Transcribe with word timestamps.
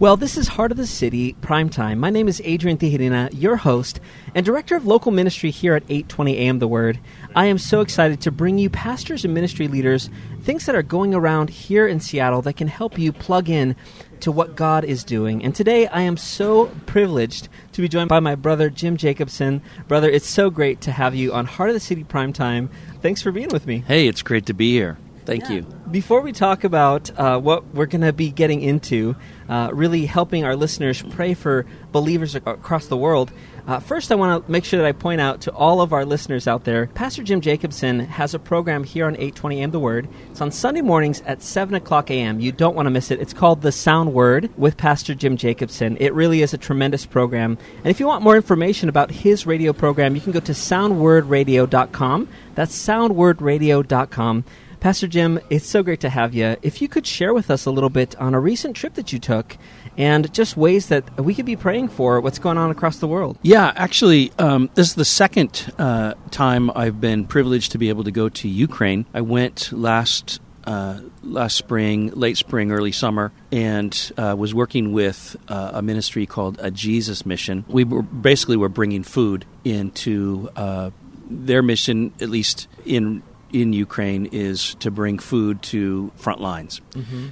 Well, 0.00 0.16
this 0.16 0.36
is 0.36 0.48
Heart 0.48 0.72
of 0.72 0.76
the 0.76 0.88
City 0.88 1.34
Primetime. 1.40 1.98
My 1.98 2.10
name 2.10 2.26
is 2.26 2.42
Adrian 2.44 2.78
Tijerina, 2.78 3.30
your 3.32 3.54
host 3.54 4.00
and 4.34 4.44
director 4.44 4.74
of 4.74 4.88
local 4.88 5.12
ministry 5.12 5.52
here 5.52 5.76
at 5.76 5.84
820 5.84 6.36
AM 6.36 6.58
The 6.58 6.66
Word. 6.66 6.98
I 7.36 7.46
am 7.46 7.58
so 7.58 7.80
excited 7.80 8.20
to 8.22 8.32
bring 8.32 8.58
you 8.58 8.68
pastors 8.68 9.24
and 9.24 9.32
ministry 9.32 9.68
leaders 9.68 10.10
things 10.42 10.66
that 10.66 10.74
are 10.74 10.82
going 10.82 11.14
around 11.14 11.48
here 11.48 11.86
in 11.86 12.00
Seattle 12.00 12.42
that 12.42 12.56
can 12.56 12.66
help 12.66 12.98
you 12.98 13.12
plug 13.12 13.48
in 13.48 13.76
to 14.18 14.32
what 14.32 14.56
God 14.56 14.84
is 14.84 15.04
doing. 15.04 15.44
And 15.44 15.54
today 15.54 15.86
I 15.86 16.00
am 16.00 16.16
so 16.16 16.66
privileged 16.86 17.48
to 17.70 17.80
be 17.80 17.88
joined 17.88 18.08
by 18.08 18.18
my 18.18 18.34
brother 18.34 18.70
Jim 18.70 18.96
Jacobson. 18.96 19.62
Brother, 19.86 20.10
it's 20.10 20.28
so 20.28 20.50
great 20.50 20.80
to 20.82 20.92
have 20.92 21.14
you 21.14 21.32
on 21.32 21.46
Heart 21.46 21.70
of 21.70 21.74
the 21.74 21.80
City 21.80 22.02
Primetime. 22.02 22.68
Thanks 23.00 23.22
for 23.22 23.30
being 23.30 23.50
with 23.50 23.68
me. 23.68 23.84
Hey, 23.86 24.08
it's 24.08 24.22
great 24.22 24.46
to 24.46 24.54
be 24.54 24.72
here. 24.72 24.98
Thank 25.24 25.44
Yeah. 25.44 25.56
you. 25.56 25.66
Before 25.90 26.20
we 26.20 26.32
talk 26.32 26.64
about 26.64 27.10
uh, 27.18 27.38
what 27.38 27.74
we're 27.74 27.86
going 27.86 28.02
to 28.02 28.12
be 28.12 28.30
getting 28.30 28.60
into, 28.62 29.16
uh, 29.48 29.70
really 29.72 30.06
helping 30.06 30.44
our 30.44 30.56
listeners 30.56 31.02
pray 31.10 31.34
for 31.34 31.66
believers 31.92 32.34
across 32.34 32.86
the 32.86 32.96
world, 32.96 33.30
uh, 33.66 33.78
first 33.80 34.12
I 34.12 34.14
want 34.16 34.44
to 34.44 34.52
make 34.52 34.64
sure 34.64 34.78
that 34.78 34.86
I 34.86 34.92
point 34.92 35.20
out 35.22 35.40
to 35.42 35.52
all 35.52 35.80
of 35.80 35.92
our 35.94 36.04
listeners 36.04 36.46
out 36.46 36.64
there 36.64 36.86
Pastor 36.88 37.22
Jim 37.22 37.40
Jacobson 37.40 38.00
has 38.00 38.34
a 38.34 38.38
program 38.38 38.84
here 38.84 39.06
on 39.06 39.14
820 39.14 39.62
AM 39.62 39.70
The 39.70 39.78
Word. 39.80 40.08
It's 40.30 40.40
on 40.42 40.50
Sunday 40.50 40.82
mornings 40.82 41.22
at 41.26 41.42
7 41.42 41.74
o'clock 41.74 42.10
a.m. 42.10 42.40
You 42.40 42.52
don't 42.52 42.74
want 42.76 42.86
to 42.86 42.90
miss 42.90 43.10
it. 43.10 43.20
It's 43.20 43.32
called 43.32 43.62
The 43.62 43.72
Sound 43.72 44.12
Word 44.12 44.50
with 44.58 44.76
Pastor 44.76 45.14
Jim 45.14 45.36
Jacobson. 45.36 45.96
It 46.00 46.12
really 46.12 46.42
is 46.42 46.52
a 46.52 46.58
tremendous 46.58 47.06
program. 47.06 47.56
And 47.78 47.86
if 47.86 48.00
you 48.00 48.06
want 48.06 48.22
more 48.22 48.36
information 48.36 48.88
about 48.88 49.10
his 49.10 49.46
radio 49.46 49.72
program, 49.72 50.14
you 50.14 50.20
can 50.20 50.32
go 50.32 50.40
to 50.40 50.52
soundwordradio.com. 50.52 52.28
That's 52.54 52.76
soundwordradio.com. 52.86 54.44
Pastor 54.84 55.06
Jim, 55.06 55.40
it's 55.48 55.66
so 55.66 55.82
great 55.82 56.00
to 56.00 56.10
have 56.10 56.34
you. 56.34 56.56
If 56.60 56.82
you 56.82 56.88
could 56.88 57.06
share 57.06 57.32
with 57.32 57.50
us 57.50 57.64
a 57.64 57.70
little 57.70 57.88
bit 57.88 58.14
on 58.16 58.34
a 58.34 58.38
recent 58.38 58.76
trip 58.76 58.92
that 58.96 59.14
you 59.14 59.18
took 59.18 59.56
and 59.96 60.30
just 60.34 60.58
ways 60.58 60.88
that 60.88 61.18
we 61.18 61.34
could 61.34 61.46
be 61.46 61.56
praying 61.56 61.88
for 61.88 62.20
what's 62.20 62.38
going 62.38 62.58
on 62.58 62.70
across 62.70 62.98
the 62.98 63.08
world. 63.08 63.38
Yeah, 63.40 63.72
actually, 63.76 64.30
um, 64.38 64.68
this 64.74 64.88
is 64.88 64.94
the 64.94 65.06
second 65.06 65.72
uh, 65.78 66.12
time 66.30 66.70
I've 66.76 67.00
been 67.00 67.24
privileged 67.24 67.72
to 67.72 67.78
be 67.78 67.88
able 67.88 68.04
to 68.04 68.10
go 68.10 68.28
to 68.28 68.46
Ukraine. 68.46 69.06
I 69.14 69.22
went 69.22 69.72
last 69.72 70.38
uh, 70.64 71.00
last 71.22 71.56
spring, 71.56 72.08
late 72.10 72.36
spring, 72.36 72.70
early 72.70 72.92
summer, 72.92 73.32
and 73.50 74.12
uh, 74.18 74.34
was 74.36 74.52
working 74.52 74.92
with 74.92 75.34
uh, 75.48 75.70
a 75.72 75.80
ministry 75.80 76.26
called 76.26 76.58
a 76.60 76.70
Jesus 76.70 77.24
Mission. 77.24 77.64
We 77.68 77.84
were 77.84 78.02
basically 78.02 78.58
were 78.58 78.68
bringing 78.68 79.02
food 79.02 79.46
into 79.64 80.50
uh, 80.56 80.90
their 81.30 81.62
mission, 81.62 82.12
at 82.20 82.28
least 82.28 82.68
in 82.84 83.22
in 83.54 83.72
Ukraine, 83.72 84.26
is 84.26 84.74
to 84.80 84.90
bring 84.90 85.18
food 85.18 85.62
to 85.62 86.10
front 86.16 86.40
lines. 86.40 86.80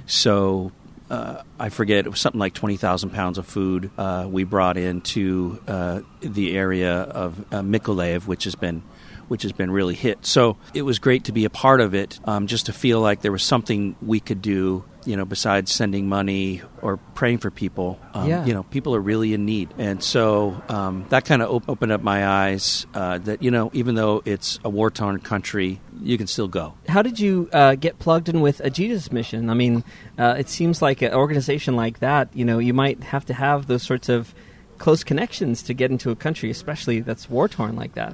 So 0.05 0.71
uh, 1.09 1.43
I 1.59 1.69
forget, 1.69 2.05
it 2.05 2.09
was 2.09 2.21
something 2.21 2.39
like 2.39 2.53
20,000 2.53 3.11
pounds 3.11 3.37
of 3.37 3.45
food 3.45 3.91
uh, 3.97 4.25
we 4.27 4.45
brought 4.45 4.77
into 4.77 5.61
uh, 5.67 5.99
the 6.21 6.57
area 6.57 6.93
of 7.01 7.39
uh, 7.53 7.61
Mykolaiv, 7.61 8.25
which 8.25 8.45
has 8.45 8.55
been 8.55 8.81
which 9.27 9.43
has 9.43 9.51
been 9.51 9.71
really 9.71 9.95
hit. 9.95 10.25
So 10.25 10.57
it 10.73 10.83
was 10.83 10.99
great 10.99 11.25
to 11.25 11.31
be 11.31 11.45
a 11.45 11.49
part 11.49 11.81
of 11.81 11.93
it, 11.93 12.19
um, 12.25 12.47
just 12.47 12.65
to 12.67 12.73
feel 12.73 12.99
like 12.99 13.21
there 13.21 13.31
was 13.31 13.43
something 13.43 13.95
we 14.01 14.19
could 14.19 14.41
do, 14.41 14.83
you 15.05 15.17
know, 15.17 15.25
besides 15.25 15.71
sending 15.71 16.07
money 16.07 16.61
or 16.81 16.97
praying 17.15 17.39
for 17.39 17.51
people. 17.51 17.99
Um, 18.13 18.29
Yeah. 18.29 18.45
You 18.45 18.53
know, 18.53 18.63
people 18.63 18.95
are 18.95 18.99
really 19.01 19.33
in 19.33 19.45
need. 19.45 19.73
And 19.77 20.03
so 20.03 20.61
um, 20.69 21.05
that 21.09 21.25
kind 21.25 21.41
of 21.41 21.49
op- 21.51 21.67
opened 21.69 21.91
up 21.91 22.01
my 22.01 22.27
eyes 22.27 22.85
uh, 22.93 23.17
that, 23.19 23.41
you 23.43 23.51
know, 23.51 23.69
even 23.73 23.95
though 23.95 24.21
it's 24.25 24.59
a 24.63 24.69
war 24.69 24.89
torn 24.91 25.19
country, 25.19 25.81
you 26.01 26.17
can 26.17 26.27
still 26.27 26.47
go. 26.47 26.73
How 26.87 27.01
did 27.01 27.19
you 27.19 27.49
uh, 27.53 27.75
get 27.75 27.99
plugged 27.99 28.29
in 28.29 28.41
with 28.41 28.59
a 28.61 28.69
Jesus 28.69 29.11
mission? 29.11 29.49
I 29.49 29.53
mean, 29.53 29.83
uh, 30.17 30.35
it 30.37 30.49
seems 30.49 30.81
like 30.81 31.01
an 31.01 31.13
organization 31.13 31.75
like 31.75 31.99
that, 31.99 32.29
you 32.33 32.45
know, 32.45 32.59
you 32.59 32.73
might 32.73 33.03
have 33.03 33.25
to 33.25 33.33
have 33.33 33.67
those 33.67 33.83
sorts 33.83 34.09
of 34.09 34.33
close 34.79 35.03
connections 35.03 35.63
to 35.63 35.73
get 35.73 35.91
into 35.91 36.11
a 36.11 36.15
country, 36.15 36.49
especially 36.49 36.99
that's 36.99 37.29
war 37.29 37.47
torn 37.47 37.75
like 37.75 37.93
that. 37.95 38.13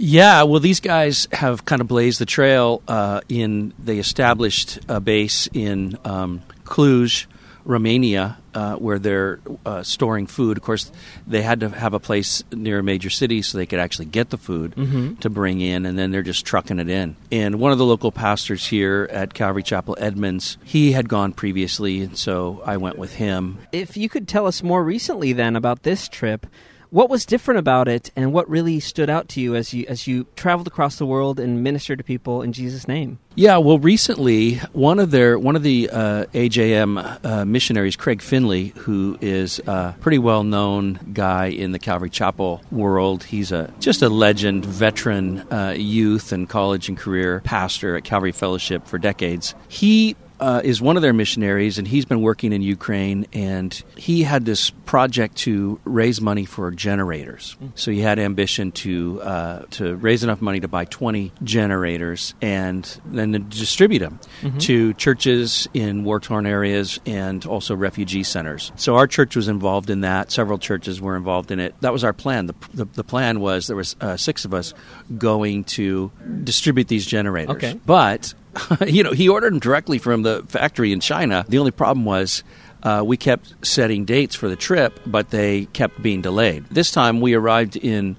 Yeah, 0.00 0.44
well, 0.44 0.60
these 0.60 0.78
guys 0.78 1.26
have 1.32 1.64
kind 1.64 1.80
of 1.80 1.88
blazed 1.88 2.20
the 2.20 2.26
trail. 2.26 2.82
Uh, 2.86 3.20
in 3.28 3.74
they 3.80 3.98
established 3.98 4.78
a 4.88 5.00
base 5.00 5.48
in 5.52 5.98
um, 6.04 6.42
Cluj, 6.64 7.26
Romania, 7.64 8.38
uh, 8.54 8.76
where 8.76 9.00
they're 9.00 9.40
uh, 9.66 9.82
storing 9.82 10.28
food. 10.28 10.56
Of 10.56 10.62
course, 10.62 10.92
they 11.26 11.42
had 11.42 11.60
to 11.60 11.68
have 11.70 11.94
a 11.94 11.98
place 11.98 12.44
near 12.52 12.78
a 12.78 12.82
major 12.82 13.10
city 13.10 13.42
so 13.42 13.58
they 13.58 13.66
could 13.66 13.80
actually 13.80 14.06
get 14.06 14.30
the 14.30 14.38
food 14.38 14.74
to 15.20 15.28
bring 15.28 15.60
in, 15.60 15.84
and 15.84 15.98
then 15.98 16.12
they're 16.12 16.22
just 16.22 16.46
trucking 16.46 16.78
it 16.78 16.88
in. 16.88 17.16
And 17.32 17.58
one 17.58 17.72
of 17.72 17.78
the 17.78 17.84
local 17.84 18.12
pastors 18.12 18.64
here 18.66 19.08
at 19.10 19.34
Calvary 19.34 19.64
Chapel, 19.64 19.96
Edmonds, 19.98 20.58
he 20.62 20.92
had 20.92 21.08
gone 21.08 21.32
previously, 21.32 22.02
and 22.02 22.16
so 22.16 22.62
I 22.64 22.76
went 22.76 22.98
with 22.98 23.14
him. 23.14 23.58
If 23.72 23.96
you 23.96 24.08
could 24.08 24.28
tell 24.28 24.46
us 24.46 24.62
more 24.62 24.84
recently 24.84 25.32
then 25.32 25.56
about 25.56 25.82
this 25.82 26.08
trip, 26.08 26.46
what 26.90 27.10
was 27.10 27.26
different 27.26 27.58
about 27.58 27.88
it 27.88 28.10
and 28.16 28.32
what 28.32 28.48
really 28.48 28.80
stood 28.80 29.10
out 29.10 29.28
to 29.30 29.40
you 29.40 29.54
as 29.54 29.72
you 29.74 29.84
as 29.88 30.06
you 30.06 30.26
traveled 30.36 30.66
across 30.66 30.96
the 30.96 31.06
world 31.06 31.38
and 31.38 31.62
ministered 31.62 31.98
to 31.98 32.04
people 32.04 32.42
in 32.42 32.52
Jesus 32.52 32.88
name? 32.88 33.18
Yeah, 33.34 33.58
well, 33.58 33.78
recently 33.78 34.56
one 34.72 34.98
of 34.98 35.10
their 35.10 35.38
one 35.38 35.54
of 35.54 35.62
the 35.62 35.90
uh, 35.90 36.24
AJM 36.32 37.24
uh, 37.24 37.44
missionaries, 37.44 37.96
Craig 37.96 38.20
Finley, 38.22 38.68
who 38.76 39.18
is 39.20 39.60
a 39.60 39.94
pretty 40.00 40.18
well 40.18 40.44
known 40.44 40.98
guy 41.12 41.46
in 41.46 41.72
the 41.72 41.78
Calvary 41.78 42.10
Chapel 42.10 42.62
world. 42.70 43.24
He's 43.24 43.52
a 43.52 43.72
just 43.80 44.02
a 44.02 44.08
legend, 44.08 44.64
veteran 44.64 45.40
uh, 45.52 45.74
youth 45.76 46.32
and 46.32 46.48
college 46.48 46.88
and 46.88 46.96
career 46.96 47.40
pastor 47.44 47.96
at 47.96 48.04
Calvary 48.04 48.32
Fellowship 48.32 48.86
for 48.86 48.98
decades. 48.98 49.54
He 49.68 50.16
uh, 50.40 50.60
is 50.64 50.80
one 50.80 50.96
of 50.96 51.02
their 51.02 51.12
missionaries, 51.12 51.78
and 51.78 51.86
he's 51.86 52.04
been 52.04 52.22
working 52.22 52.52
in 52.52 52.62
Ukraine. 52.62 53.26
And 53.32 53.72
he 53.96 54.22
had 54.22 54.44
this 54.44 54.70
project 54.70 55.36
to 55.38 55.80
raise 55.84 56.20
money 56.20 56.44
for 56.44 56.70
generators. 56.70 57.56
So 57.74 57.90
he 57.90 58.00
had 58.00 58.18
ambition 58.18 58.72
to 58.72 59.20
uh, 59.22 59.62
to 59.72 59.96
raise 59.96 60.24
enough 60.24 60.40
money 60.40 60.60
to 60.60 60.68
buy 60.68 60.84
20 60.84 61.32
generators 61.42 62.34
and 62.40 63.00
then 63.04 63.32
to 63.32 63.38
distribute 63.38 64.00
them 64.00 64.18
to 64.60 64.94
churches 64.94 65.68
in 65.74 66.04
war 66.04 66.20
torn 66.20 66.46
areas 66.46 67.00
and 67.06 67.44
also 67.46 67.74
refugee 67.74 68.22
centers. 68.22 68.72
So 68.76 68.96
our 68.96 69.06
church 69.06 69.36
was 69.36 69.48
involved 69.48 69.90
in 69.90 70.00
that. 70.02 70.30
Several 70.30 70.58
churches 70.58 71.00
were 71.00 71.16
involved 71.16 71.50
in 71.50 71.60
it. 71.60 71.74
That 71.80 71.92
was 71.92 72.04
our 72.04 72.12
plan. 72.12 72.46
The, 72.46 72.54
the, 72.74 72.84
the 72.84 73.04
plan 73.04 73.40
was 73.40 73.66
there 73.66 73.76
was 73.76 73.96
uh, 74.00 74.16
six 74.16 74.44
of 74.44 74.54
us 74.54 74.74
going 75.16 75.64
to 75.64 76.10
distribute 76.44 76.88
these 76.88 77.06
generators. 77.06 77.56
Okay. 77.56 77.80
But 77.84 78.34
you 78.86 79.02
know, 79.02 79.12
he 79.12 79.28
ordered 79.28 79.52
them 79.52 79.60
directly 79.60 79.98
from 79.98 80.22
the 80.22 80.44
factory 80.48 80.92
in 80.92 81.00
China. 81.00 81.44
The 81.48 81.58
only 81.58 81.70
problem 81.70 82.04
was 82.04 82.42
uh, 82.82 83.02
we 83.04 83.16
kept 83.16 83.66
setting 83.66 84.04
dates 84.04 84.34
for 84.34 84.48
the 84.48 84.56
trip, 84.56 85.00
but 85.06 85.30
they 85.30 85.66
kept 85.66 86.00
being 86.02 86.22
delayed. 86.22 86.64
This 86.70 86.90
time 86.90 87.20
we 87.20 87.34
arrived 87.34 87.76
in 87.76 88.16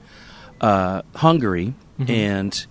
uh, 0.61 1.01
Hungary 1.15 1.73
and. 2.07 2.65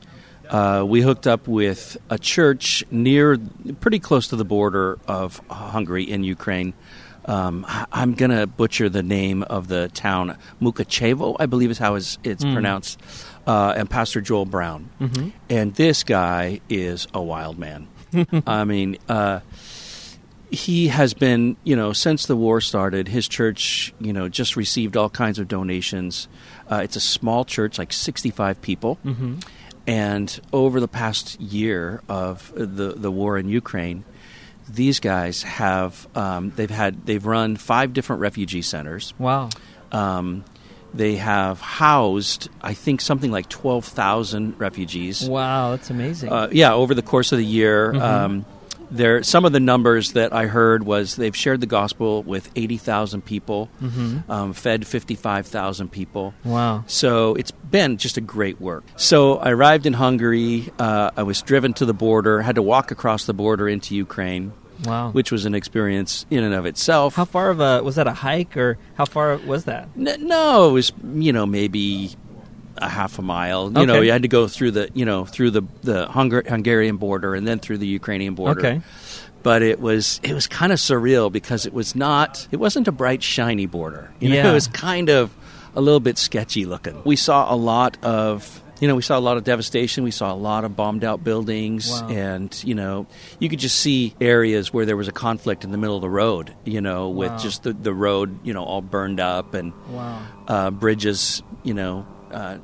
Uh, 0.48 0.82
we 0.82 1.02
hooked 1.02 1.26
up 1.26 1.46
with 1.46 1.98
a 2.08 2.18
church 2.18 2.82
near, 2.90 3.36
pretty 3.80 3.98
close 3.98 4.28
to 4.28 4.36
the 4.36 4.46
border 4.46 4.98
of 5.06 5.42
Hungary 5.50 6.04
in 6.04 6.24
Ukraine. 6.24 6.72
Um, 7.28 7.66
I'm 7.92 8.14
going 8.14 8.30
to 8.30 8.46
butcher 8.46 8.88
the 8.88 9.02
name 9.02 9.42
of 9.44 9.68
the 9.68 9.88
town. 9.88 10.36
Mukachevo, 10.60 11.36
I 11.38 11.46
believe 11.46 11.70
is 11.70 11.78
how 11.78 11.94
it's, 11.94 12.18
it's 12.24 12.42
pronounced. 12.42 12.98
Uh, 13.46 13.74
and 13.76 13.88
Pastor 13.88 14.20
Joel 14.20 14.46
Brown. 14.46 14.88
And 15.48 15.74
this 15.74 16.04
guy 16.04 16.60
is 16.68 17.06
a 17.14 17.22
wild 17.22 17.58
man. 17.58 17.86
I 18.46 18.64
mean, 18.64 18.96
uh, 19.08 19.40
he 20.50 20.88
has 20.88 21.12
been, 21.12 21.56
you 21.64 21.76
know, 21.76 21.92
since 21.92 22.24
the 22.26 22.34
war 22.36 22.60
started, 22.62 23.08
his 23.08 23.28
church, 23.28 23.92
you 24.00 24.14
know, 24.14 24.28
just 24.30 24.56
received 24.56 24.96
all 24.96 25.10
kinds 25.10 25.38
of 25.38 25.46
donations. 25.48 26.28
Uh, 26.70 26.80
it's 26.82 26.96
a 26.96 27.00
small 27.00 27.44
church, 27.44 27.78
like 27.78 27.92
65 27.92 28.60
people. 28.62 28.98
And 29.86 30.40
over 30.52 30.80
the 30.80 30.88
past 30.88 31.38
year 31.40 32.02
of 32.08 32.52
the, 32.54 32.94
the 32.96 33.10
war 33.10 33.36
in 33.38 33.48
Ukraine, 33.48 34.04
these 34.68 35.00
guys 35.00 35.42
have 35.42 36.06
um, 36.14 36.52
they've 36.56 36.70
had 36.70 37.06
they've 37.06 37.24
run 37.24 37.56
five 37.56 37.92
different 37.92 38.20
refugee 38.20 38.62
centers. 38.62 39.14
Wow. 39.18 39.48
Um, 39.92 40.44
they 40.94 41.16
have 41.16 41.60
housed, 41.60 42.48
I 42.62 42.74
think, 42.74 43.00
something 43.00 43.30
like 43.30 43.48
twelve 43.48 43.84
thousand 43.84 44.58
refugees. 44.58 45.28
Wow, 45.28 45.72
that's 45.72 45.90
amazing. 45.90 46.32
Uh, 46.32 46.48
yeah, 46.50 46.72
over 46.72 46.94
the 46.94 47.02
course 47.02 47.32
of 47.32 47.38
the 47.38 47.44
year, 47.44 47.94
um, 47.94 48.46
there, 48.90 49.22
some 49.22 49.44
of 49.44 49.52
the 49.52 49.60
numbers 49.60 50.12
that 50.12 50.32
I 50.32 50.46
heard 50.46 50.84
was 50.84 51.16
they've 51.16 51.36
shared 51.36 51.60
the 51.60 51.66
gospel 51.66 52.22
with 52.22 52.50
eighty 52.56 52.76
thousand 52.76 53.24
people, 53.24 53.68
um, 54.28 54.52
fed 54.52 54.86
fifty-five 54.86 55.46
thousand 55.46 55.90
people. 55.92 56.34
Wow. 56.44 56.84
So 56.86 57.34
it's 57.34 57.50
been 57.50 57.96
just 57.98 58.16
a 58.16 58.20
great 58.20 58.60
work. 58.60 58.84
So 58.96 59.38
I 59.38 59.50
arrived 59.50 59.86
in 59.86 59.92
Hungary. 59.94 60.72
Uh, 60.78 61.10
I 61.16 61.22
was 61.22 61.42
driven 61.42 61.72
to 61.74 61.84
the 61.86 61.94
border, 61.94 62.42
had 62.42 62.54
to 62.56 62.62
walk 62.62 62.90
across 62.90 63.24
the 63.26 63.34
border 63.34 63.68
into 63.68 63.94
Ukraine, 63.94 64.52
Wow. 64.84 65.10
which 65.10 65.30
was 65.32 65.44
an 65.44 65.54
experience 65.54 66.24
in 66.30 66.44
and 66.44 66.54
of 66.54 66.64
itself. 66.64 67.16
how 67.16 67.24
far 67.24 67.50
of 67.50 67.60
a 67.60 67.82
was 67.82 67.96
that 67.96 68.06
a 68.06 68.12
hike 68.14 68.56
or 68.56 68.78
how 68.94 69.04
far 69.04 69.36
was 69.38 69.64
that? 69.64 69.88
N- 69.98 70.26
no, 70.26 70.70
it 70.70 70.72
was 70.72 70.92
you 71.14 71.32
know 71.32 71.46
maybe 71.46 72.10
a 72.80 72.88
half 72.88 73.18
a 73.18 73.22
mile. 73.22 73.72
You 73.76 73.86
know, 73.86 74.00
you 74.00 74.10
had 74.12 74.22
to 74.22 74.28
go 74.28 74.48
through 74.48 74.72
the 74.72 74.90
you 74.94 75.04
know 75.04 75.24
through 75.24 75.50
the 75.52 75.62
the 75.82 76.06
Hungar- 76.06 76.46
Hungarian 76.46 76.96
border 76.96 77.34
and 77.34 77.46
then 77.46 77.58
through 77.58 77.78
the 77.78 77.86
Ukrainian 77.86 78.34
border. 78.34 78.60
Okay. 78.60 78.80
But 79.42 79.62
it 79.62 79.80
was 79.80 80.20
it 80.22 80.34
was 80.34 80.46
kind 80.46 80.72
of 80.72 80.78
surreal 80.78 81.30
because 81.30 81.64
it 81.66 81.72
was 81.72 81.94
not 81.94 82.46
it 82.50 82.56
wasn't 82.56 82.88
a 82.88 82.92
bright 82.92 83.22
shiny 83.22 83.66
border. 83.66 84.10
You 84.20 84.30
know, 84.30 84.34
Yeah. 84.36 84.50
it 84.50 84.54
was 84.54 84.66
kind 84.68 85.08
of 85.10 85.30
a 85.76 85.80
little 85.80 86.00
bit 86.00 86.18
sketchy 86.18 86.66
looking. 86.66 87.00
We 87.04 87.16
saw 87.16 87.52
a 87.52 87.56
lot 87.56 87.96
of 88.02 88.62
you 88.80 88.86
know 88.88 88.94
we 88.96 89.02
saw 89.02 89.16
a 89.18 89.20
lot 89.20 89.36
of 89.36 89.44
devastation. 89.44 90.02
We 90.04 90.10
saw 90.10 90.32
a 90.32 90.36
lot 90.36 90.64
of 90.64 90.74
bombed 90.76 91.02
out 91.04 91.22
buildings, 91.24 91.88
Wow. 91.90 92.08
and 92.08 92.64
you 92.64 92.74
know 92.74 93.06
you 93.38 93.48
could 93.48 93.58
just 93.60 93.76
see 93.80 94.14
areas 94.20 94.72
where 94.72 94.84
there 94.86 94.96
was 94.96 95.08
a 95.08 95.12
conflict 95.12 95.64
in 95.64 95.70
the 95.70 95.78
middle 95.78 95.96
of 95.96 96.02
the 96.02 96.10
road. 96.10 96.52
You 96.64 96.80
know, 96.80 97.08
with 97.08 97.30
Wow. 97.30 97.38
just 97.38 97.62
the 97.62 97.72
the 97.72 97.94
road 97.94 98.38
you 98.44 98.52
know 98.52 98.64
all 98.64 98.82
burned 98.82 99.20
up 99.20 99.54
and 99.54 99.72
Wow. 99.92 100.18
uh, 100.48 100.70
bridges, 100.70 101.42
you 101.62 101.74
know, 101.74 102.06
uh, 102.32 102.58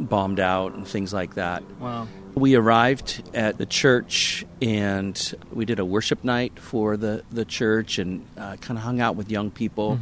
bombed 0.00 0.40
out 0.40 0.74
and 0.74 0.86
things 0.86 1.12
like 1.12 1.34
that. 1.34 1.62
Wow. 1.80 2.06
We 2.34 2.54
arrived 2.54 3.28
at 3.34 3.58
the 3.58 3.66
church 3.66 4.44
and 4.62 5.34
we 5.52 5.64
did 5.64 5.80
a 5.80 5.84
worship 5.84 6.22
night 6.22 6.56
for 6.56 6.96
the, 6.96 7.24
the 7.32 7.44
church 7.44 7.98
and 7.98 8.24
uh, 8.36 8.54
kind 8.60 8.78
of 8.78 8.84
hung 8.84 9.00
out 9.00 9.16
with 9.16 9.28
young 9.28 9.50
people. 9.50 9.98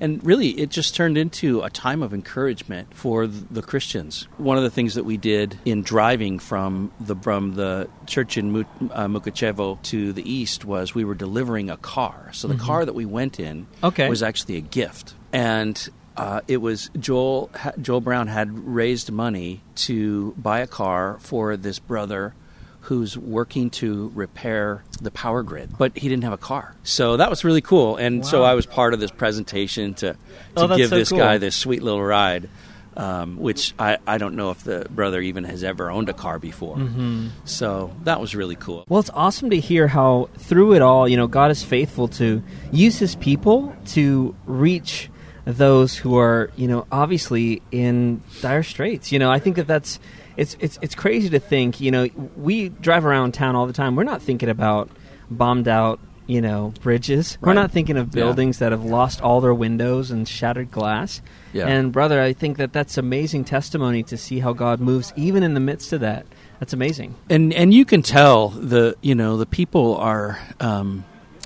And 0.00 0.24
really, 0.24 0.48
it 0.58 0.70
just 0.70 0.94
turned 0.94 1.18
into 1.18 1.60
a 1.60 1.68
time 1.68 2.02
of 2.02 2.14
encouragement 2.14 2.94
for 2.94 3.26
the 3.26 3.60
Christians. 3.60 4.26
One 4.38 4.56
of 4.56 4.62
the 4.62 4.70
things 4.70 4.94
that 4.94 5.04
we 5.04 5.18
did 5.18 5.58
in 5.66 5.82
driving 5.82 6.38
from 6.38 6.90
the, 7.00 7.16
from 7.16 7.54
the 7.54 7.90
church 8.06 8.38
in 8.38 8.56
uh, 8.56 9.06
Mukachevo 9.06 9.82
to 9.82 10.14
the 10.14 10.26
east 10.30 10.64
was 10.64 10.94
we 10.94 11.04
were 11.04 11.14
delivering 11.14 11.68
a 11.68 11.76
car. 11.76 12.30
So 12.32 12.48
the 12.48 12.54
car 12.54 12.86
that 12.86 12.94
we 12.94 13.04
went 13.04 13.38
in 13.38 13.66
Okay. 13.82 14.08
was 14.08 14.22
actually 14.22 14.56
a 14.56 14.62
gift. 14.62 15.14
And 15.34 15.86
uh, 16.16 16.40
it 16.48 16.58
was 16.58 16.90
Joel 16.98 17.50
Joel 17.80 18.00
Brown 18.00 18.28
had 18.28 18.56
raised 18.66 19.10
money 19.10 19.60
to 19.76 20.32
buy 20.36 20.60
a 20.60 20.66
car 20.66 21.18
for 21.20 21.56
this 21.56 21.78
brother 21.78 22.34
who's 22.82 23.16
working 23.16 23.70
to 23.70 24.12
repair 24.14 24.84
the 25.00 25.10
power 25.10 25.42
grid, 25.42 25.70
but 25.78 25.96
he 25.96 26.06
didn't 26.08 26.24
have 26.24 26.34
a 26.34 26.36
car. 26.38 26.76
So 26.82 27.16
that 27.16 27.30
was 27.30 27.42
really 27.42 27.62
cool. 27.62 27.96
And 27.96 28.26
so 28.26 28.42
I 28.42 28.52
was 28.54 28.66
part 28.66 28.92
of 28.92 29.00
this 29.00 29.10
presentation 29.10 29.94
to, 29.94 30.12
to 30.12 30.18
Oh, 30.56 30.76
give 30.76 30.90
so 30.90 30.96
this 30.96 31.08
cool. 31.08 31.18
guy 31.18 31.38
this 31.38 31.56
sweet 31.56 31.82
little 31.82 32.02
ride. 32.02 32.48
Um, 32.96 33.38
which 33.38 33.74
I, 33.76 33.98
I 34.06 34.18
don't 34.18 34.36
know 34.36 34.52
if 34.52 34.62
the 34.62 34.86
brother 34.88 35.20
even 35.20 35.42
has 35.42 35.64
ever 35.64 35.90
owned 35.90 36.08
a 36.08 36.12
car 36.12 36.38
before. 36.38 36.76
Mm-hmm. 36.76 37.26
So 37.44 37.90
that 38.04 38.20
was 38.20 38.36
really 38.36 38.54
cool. 38.54 38.84
Well, 38.88 39.00
it's 39.00 39.10
awesome 39.10 39.50
to 39.50 39.58
hear 39.58 39.88
how 39.88 40.28
through 40.38 40.74
it 40.74 40.80
all, 40.82 41.08
you 41.08 41.16
know, 41.16 41.26
God 41.26 41.50
is 41.50 41.60
faithful 41.64 42.06
to 42.06 42.40
use 42.70 42.96
His 43.00 43.16
people 43.16 43.74
to 43.86 44.36
reach 44.46 45.10
those 45.44 45.96
who 45.96 46.16
are, 46.18 46.50
you 46.56 46.68
know, 46.68 46.86
obviously 46.90 47.62
in 47.70 48.22
dire 48.40 48.62
straits. 48.62 49.12
You 49.12 49.18
know, 49.18 49.30
I 49.30 49.38
think 49.38 49.56
that 49.56 49.66
that's 49.66 49.98
it's 50.36 50.56
it's 50.60 50.78
it's 50.82 50.94
crazy 50.94 51.28
to 51.30 51.38
think. 51.38 51.80
You 51.80 51.90
know, 51.90 52.08
we 52.36 52.68
drive 52.70 53.04
around 53.04 53.32
town 53.32 53.54
all 53.56 53.66
the 53.66 53.72
time. 53.72 53.94
We're 53.96 54.04
not 54.04 54.22
thinking 54.22 54.48
about 54.48 54.90
bombed 55.30 55.68
out. 55.68 56.00
You 56.26 56.40
know, 56.40 56.72
bridges. 56.80 57.36
We're 57.42 57.52
not 57.52 57.70
thinking 57.70 57.98
of 57.98 58.06
Yeah. 58.06 58.22
buildings 58.22 58.58
that 58.60 58.72
have 58.72 58.82
lost 58.82 59.20
all 59.20 59.42
their 59.42 59.52
windows 59.52 60.10
and 60.10 60.26
shattered 60.26 60.70
glass. 60.70 61.20
Yeah. 61.52 61.66
And 61.66 61.92
brother, 61.92 62.18
I 62.22 62.32
think 62.32 62.56
that 62.56 62.72
that's 62.72 62.96
amazing 62.96 63.44
testimony 63.44 64.02
to 64.04 64.16
see 64.16 64.38
how 64.38 64.54
God 64.54 64.80
moves 64.80 65.12
even 65.16 65.42
in 65.42 65.52
the 65.52 65.60
midst 65.60 65.92
of 65.92 66.00
that. 66.00 66.24
That's 66.60 66.72
amazing. 66.72 67.14
and 67.28 67.52
and 67.52 67.74
you 67.74 67.84
can 67.84 68.00
tell 68.00 68.48
the 68.48 68.96
you 69.02 69.14
know 69.14 69.36
the 69.36 69.44
people 69.44 69.96
are 69.98 70.38
um, 70.60 71.04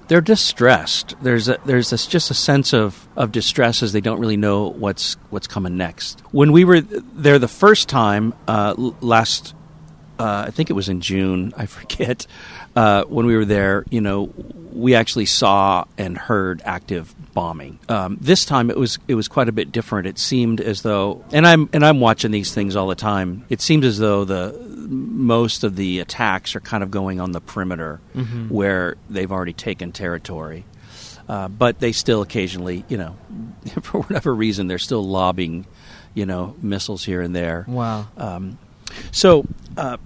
they're 0.09 0.23
distressed. 0.23 1.15
There's 1.23 1.49
a 1.49 1.59
there's 1.65 1.91
this, 1.91 2.07
just 2.07 2.31
a 2.31 2.35
sense 2.35 2.73
of 2.73 3.07
of 3.17 3.31
distress 3.31 3.83
as 3.83 3.93
they 3.93 4.01
don't 4.01 4.19
really 4.19 4.37
know 4.37 4.69
what's 4.69 5.15
what's 5.31 5.47
coming 5.47 5.77
next. 5.77 6.21
When 6.33 6.53
we 6.53 6.65
were 6.65 6.81
there 6.81 7.39
the 7.39 7.49
first 7.49 7.89
time 7.89 8.35
uh, 8.49 8.75
last, 9.01 9.55
uh, 10.19 10.45
I 10.47 10.51
think 10.51 10.71
it 10.71 10.73
was 10.73 10.89
in 10.89 11.01
June. 11.01 11.53
I 11.57 11.67
forget 11.67 12.27
uh, 12.75 13.05
when 13.05 13.27
we 13.27 13.37
were 13.37 13.45
there. 13.45 13.85
You 13.91 14.01
know, 14.01 14.27
we 14.73 14.95
actually 14.95 15.27
saw 15.27 15.85
and 15.97 16.17
heard 16.17 16.63
active 16.65 17.15
bombing. 17.35 17.79
Um, 17.89 18.19
this 18.21 18.45
time 18.45 18.71
it 18.71 18.77
was 18.77 18.99
it 19.09 19.15
was 19.15 19.29
quite 19.29 19.49
a 19.49 19.53
bit 19.53 19.73
different. 19.73 20.07
It 20.07 20.19
seemed 20.19 20.61
as 20.61 20.83
though, 20.83 21.25
and 21.33 21.47
I'm 21.47 21.69
and 21.73 21.85
I'm 21.85 22.01
watching 22.01 22.31
these 22.31 22.53
things 22.53 22.77
all 22.77 22.89
the 22.89 22.95
time. 22.95 23.45
It 23.49 23.61
seems 23.61 23.85
as 23.85 23.99
though 23.99 24.25
the 24.25 24.53
most 24.89 25.65
of 25.65 25.77
the 25.77 26.01
attacks 26.01 26.57
are 26.57 26.61
kind 26.61 26.83
of 26.83 26.91
going 26.91 27.21
on 27.21 27.33
the 27.33 27.41
perimeter 27.41 28.01
where 28.49 28.97
they've 29.11 29.31
already 29.31 29.53
taken 29.53 29.93
territory. 29.93 30.65
Uh, 31.29 31.47
but 31.47 31.79
they 31.79 31.93
still 31.93 32.23
occasionally, 32.23 32.85
you 32.89 32.97
know, 32.97 33.15
for 33.83 34.01
whatever 34.01 34.35
reason, 34.35 34.67
they're 34.67 34.79
still 34.79 35.07
lobbing, 35.07 35.67
you 36.15 36.25
know, 36.25 36.57
missiles 36.63 37.05
here 37.05 37.21
and 37.21 37.37
there. 37.37 37.67
Wow. 37.69 38.09
Um, 38.17 38.59
so, 39.13 39.45
uh, 39.77 39.99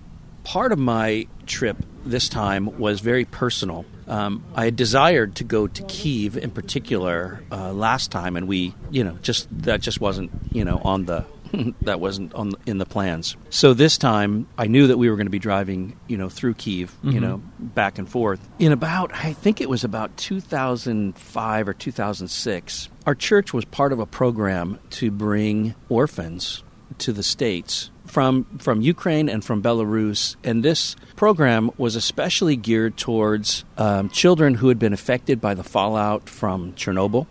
part 0.42 0.72
of 0.72 0.80
my 0.80 1.28
trip 1.46 1.76
this 2.04 2.28
time 2.28 2.78
was 2.78 3.00
very 3.00 3.24
personal. 3.24 3.84
Um, 4.12 4.44
I 4.54 4.66
had 4.66 4.76
desired 4.76 5.36
to 5.36 5.44
go 5.44 5.66
to 5.66 5.82
Kiev 5.84 6.36
in 6.36 6.50
particular 6.50 7.42
uh, 7.50 7.72
last 7.72 8.10
time, 8.10 8.36
and 8.36 8.46
we, 8.46 8.74
you 8.90 9.04
know, 9.04 9.16
just 9.22 9.48
that 9.62 9.80
just 9.80 10.02
wasn't, 10.02 10.30
you 10.52 10.66
know, 10.66 10.82
on 10.84 11.06
the 11.06 11.24
that 11.82 11.98
wasn't 11.98 12.34
on 12.34 12.52
in 12.66 12.76
the 12.76 12.84
plans. 12.84 13.36
So 13.48 13.72
this 13.72 13.96
time, 13.96 14.48
I 14.58 14.66
knew 14.66 14.88
that 14.88 14.98
we 14.98 15.08
were 15.08 15.16
going 15.16 15.26
to 15.26 15.30
be 15.30 15.38
driving, 15.38 15.96
you 16.08 16.18
know, 16.18 16.28
through 16.28 16.54
Kiev, 16.54 16.94
you 17.02 17.20
know, 17.20 17.42
back 17.58 17.98
and 17.98 18.06
forth. 18.06 18.46
In 18.58 18.72
about, 18.72 19.14
I 19.14 19.32
think 19.32 19.62
it 19.62 19.70
was 19.70 19.82
about 19.82 20.14
2005 20.18 21.68
or 21.68 21.72
2006, 21.72 22.88
our 23.06 23.14
church 23.14 23.54
was 23.54 23.64
part 23.64 23.92
of 23.92 23.98
a 23.98 24.06
program 24.06 24.78
to 24.90 25.10
bring 25.10 25.74
orphans 25.88 26.62
to 26.98 27.12
the 27.14 27.22
states 27.22 27.90
from 28.12 28.44
from 28.58 28.82
Ukraine 28.82 29.30
and 29.30 29.42
from 29.42 29.62
Belarus, 29.62 30.36
and 30.44 30.62
this 30.62 30.96
program 31.16 31.70
was 31.78 31.96
especially 31.96 32.56
geared 32.56 32.98
towards 32.98 33.64
um, 33.78 34.10
children 34.10 34.54
who 34.60 34.68
had 34.68 34.78
been 34.78 34.92
affected 34.92 35.40
by 35.40 35.54
the 35.54 35.64
fallout 35.64 36.28
from 36.28 36.74
Chernobyl, 36.74 37.26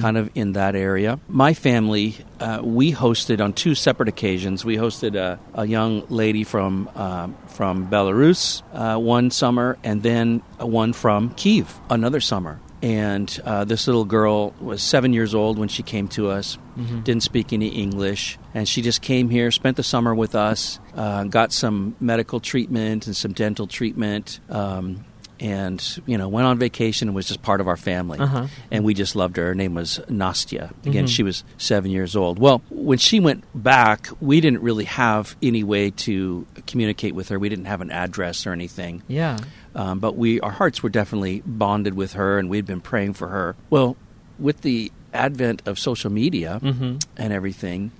kind 0.00 0.16
of 0.16 0.30
in 0.34 0.52
that 0.54 0.74
area. 0.74 1.20
My 1.28 1.54
family, 1.54 2.16
uh, 2.40 2.60
we 2.64 2.92
hosted 2.92 3.40
on 3.40 3.52
two 3.52 3.74
separate 3.76 4.08
occasions. 4.08 4.64
We 4.64 4.76
hosted 4.76 5.14
a, 5.14 5.38
a 5.54 5.66
young 5.66 6.04
lady 6.08 6.42
from 6.42 6.90
um, 6.96 7.36
from 7.46 7.88
Belarus 7.88 8.62
uh, 8.72 8.98
one 8.98 9.30
summer, 9.30 9.78
and 9.84 10.02
then 10.02 10.42
one 10.58 10.92
from 10.92 11.30
Kiev 11.34 11.78
another 11.88 12.20
summer. 12.20 12.58
And 12.84 13.40
uh, 13.46 13.64
this 13.64 13.86
little 13.86 14.04
girl 14.04 14.50
was 14.60 14.82
seven 14.82 15.14
years 15.14 15.34
old 15.34 15.58
when 15.58 15.68
she 15.68 15.82
came 15.82 16.06
to 16.08 16.28
us, 16.28 16.58
didn't 17.02 17.22
speak 17.22 17.54
any 17.54 17.68
English, 17.68 18.36
and 18.52 18.68
she 18.68 18.82
just 18.82 19.00
came 19.00 19.30
here, 19.30 19.50
spent 19.50 19.78
the 19.78 19.82
summer 19.82 20.14
with 20.14 20.34
us, 20.34 20.80
uh, 20.94 21.24
got 21.24 21.50
some 21.50 21.96
medical 21.98 22.40
treatment 22.40 23.06
and 23.06 23.16
some 23.16 23.32
dental 23.32 23.66
treatment, 23.66 24.38
um, 24.50 25.02
and 25.40 26.02
you 26.04 26.18
know 26.18 26.28
went 26.28 26.46
on 26.46 26.58
vacation 26.58 27.08
and 27.08 27.14
was 27.14 27.26
just 27.26 27.40
part 27.40 27.62
of 27.62 27.68
our 27.68 27.78
family. 27.78 28.18
Uh-huh. 28.18 28.48
And 28.70 28.84
we 28.84 28.92
just 28.92 29.16
loved 29.16 29.38
her. 29.38 29.46
Her 29.46 29.54
name 29.54 29.74
was 29.74 29.98
Nastya. 30.10 30.74
Again, 30.84 31.06
she 31.06 31.22
was 31.22 31.42
seven 31.56 31.90
years 31.90 32.14
old. 32.14 32.38
Well, 32.38 32.60
when 32.68 32.98
she 32.98 33.18
went 33.18 33.44
back, 33.54 34.08
we 34.20 34.42
didn't 34.42 34.60
really 34.60 34.84
have 34.84 35.36
any 35.42 35.64
way 35.64 35.90
to 35.90 36.46
communicate 36.66 37.14
with 37.14 37.30
her. 37.30 37.38
We 37.38 37.48
didn't 37.48 37.64
have 37.64 37.80
an 37.80 37.90
address 37.90 38.46
or 38.46 38.52
anything. 38.52 39.02
Yeah. 39.08 39.38
Um, 39.74 39.98
but 39.98 40.16
we, 40.16 40.38
our 40.40 40.52
hearts 40.52 40.82
were 40.82 40.88
definitely 40.90 41.42
bonded 41.44 41.94
with 41.94 42.12
her, 42.14 42.38
and 42.38 42.48
we'd 42.48 42.66
been 42.66 42.80
praying 42.80 43.14
for 43.14 43.28
her. 43.28 43.56
Well, 43.70 43.96
with 44.38 44.60
the 44.62 44.92
advent 45.12 45.62
of 45.66 45.78
social 45.78 46.10
media 46.10 46.60
Mm-hmm. 46.62 46.98
and 47.16 47.32
everything, 47.32 47.90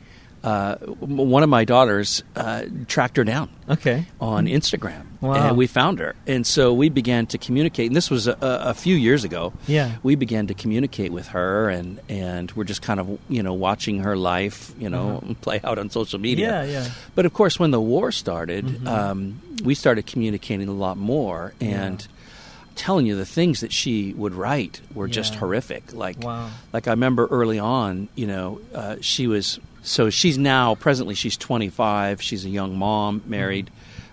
uh, 0.45 0.77
one 1.01 1.43
of 1.43 1.49
my 1.49 1.65
daughters 1.65 2.23
uh, 2.37 2.65
tracked 2.87 3.17
her 3.17 3.25
down 3.25 3.49
Okay. 3.69 4.07
on 4.21 4.45
Instagram, 4.47 5.07
Wow. 5.23 5.49
and 5.49 5.57
we 5.57 5.67
found 5.67 5.99
her. 6.01 6.15
And 6.27 6.47
so 6.47 6.75
we 6.75 6.91
began 6.91 7.27
to 7.29 7.39
communicate. 7.39 7.87
And 7.87 7.97
this 7.97 8.11
was 8.11 8.27
a, 8.29 8.37
a 8.41 8.75
few 8.75 8.95
years 8.95 9.25
ago. 9.25 9.55
Yeah. 9.67 9.93
we 10.03 10.15
began 10.17 10.47
to 10.49 10.55
communicate 10.55 11.13
with 11.13 11.29
her, 11.29 11.71
and 11.71 11.99
and 12.11 12.53
we're 12.53 12.65
just 12.65 12.83
kind 12.83 13.01
of 13.01 13.19
you 13.31 13.43
know 13.43 13.55
watching 13.55 14.01
her 14.01 14.17
life, 14.17 14.75
you 14.79 14.91
know, 14.91 15.23
play 15.41 15.61
out 15.65 15.79
on 15.79 15.89
social 15.91 16.19
media. 16.21 16.51
Uh-huh. 16.61 16.71
Yeah, 16.71 16.83
yeah. 16.85 16.91
But 17.15 17.25
of 17.27 17.33
course, 17.33 17.59
when 17.59 17.71
the 17.71 17.81
war 17.81 18.13
started, 18.13 18.87
um, 18.87 19.41
we 19.65 19.75
started 19.75 20.05
communicating 20.07 20.69
a 20.69 20.73
lot 20.75 20.99
more, 20.99 21.55
and 21.61 22.07
telling 22.77 23.07
you 23.07 23.17
the 23.17 23.25
things 23.27 23.61
that 23.61 23.73
she 23.73 24.13
would 24.15 24.35
write 24.35 24.81
were 24.95 25.09
just 25.09 25.35
horrific. 25.37 25.93
Like, 25.93 26.23
Wow. 26.23 26.51
like 26.73 26.87
I 26.89 26.91
remember 26.93 27.27
early 27.27 27.59
on, 27.59 28.09
you 28.15 28.27
know, 28.27 28.61
uh, 28.75 28.97
she 29.01 29.27
was 29.27 29.59
so 29.83 30.09
she's 30.11 30.39
now 30.39 30.75
presently 30.75 31.15
she's 31.15 31.37
25. 31.37 32.23
She's 32.23 32.45
a 32.45 32.49
young 32.49 32.77
mom, 32.79 33.23
married, 33.27 33.71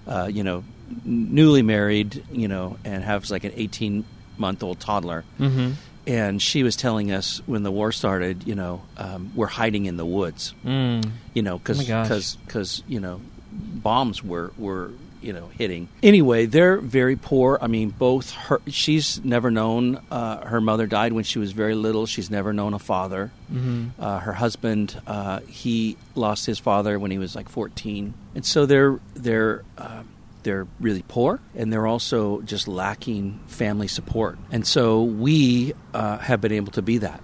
uh, 0.07 0.29
you 0.31 0.43
know, 0.43 0.63
newly 1.05 1.61
married, 1.61 2.23
you 2.31 2.47
know, 2.47 2.77
and 2.83 3.03
has 3.03 3.31
like 3.31 3.43
an 3.45 3.53
18 3.55 4.03
month 4.37 4.63
old 4.63 4.79
toddler. 4.79 5.23
Mm-hmm. 5.39 5.71
And 6.07 6.41
she 6.41 6.63
was 6.63 6.75
telling 6.75 7.11
us 7.11 7.41
when 7.45 7.61
the 7.63 7.71
war 7.71 7.91
started, 7.91 8.45
you 8.47 8.55
know, 8.55 8.81
um, 8.97 9.31
we're 9.35 9.47
hiding 9.47 9.85
in 9.85 9.97
the 9.97 10.05
woods, 10.05 10.53
Mm. 10.65 11.09
you 11.33 11.41
know, 11.43 11.57
because 11.59 11.79
Oh 11.89 12.01
because 12.03 12.35
because 12.45 12.83
you 12.87 12.99
know, 12.99 13.21
bombs 13.51 14.23
were 14.23 14.51
were 14.57 14.91
you 15.21 15.33
know 15.33 15.47
hitting. 15.57 15.87
Anyway, 16.03 16.45
they're 16.45 16.77
very 16.77 17.15
poor. 17.15 17.57
I 17.61 17.67
mean, 17.67 17.89
both 17.89 18.31
her. 18.31 18.61
She's 18.67 19.23
never 19.23 19.51
known. 19.51 19.99
Uh, 20.11 20.45
her 20.45 20.61
mother 20.61 20.87
died 20.87 21.13
when 21.13 21.23
she 21.23 21.39
was 21.39 21.51
very 21.51 21.75
little. 21.75 22.05
She's 22.05 22.29
never 22.31 22.53
known 22.53 22.73
a 22.73 22.79
father. 22.79 23.31
Mm-hmm. 23.51 24.01
Uh, 24.01 24.19
her 24.19 24.33
husband, 24.33 24.99
uh, 25.07 25.41
he 25.41 25.97
lost 26.15 26.45
his 26.45 26.59
father 26.59 26.97
when 26.99 27.11
he 27.11 27.17
was 27.17 27.35
like 27.35 27.49
14, 27.49 28.13
and 28.35 28.45
so 28.45 28.65
they're 28.65 28.99
they're 29.13 29.63
uh, 29.77 30.03
they're 30.43 30.67
really 30.79 31.03
poor, 31.07 31.39
and 31.55 31.71
they're 31.71 31.85
also 31.87 32.41
just 32.41 32.67
lacking 32.67 33.39
family 33.47 33.87
support. 33.87 34.39
And 34.51 34.65
so 34.65 35.03
we 35.03 35.73
uh, 35.93 36.17
have 36.17 36.41
been 36.41 36.51
able 36.53 36.71
to 36.73 36.81
be 36.81 36.97
that 36.99 37.21